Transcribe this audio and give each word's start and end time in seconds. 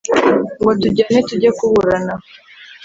ngo 0.59 0.71
tujyane 0.81 1.19
tujye 1.29 1.49
kuburana 1.57 2.13